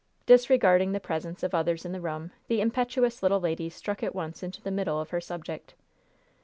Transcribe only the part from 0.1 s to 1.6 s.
Disregarding the presence of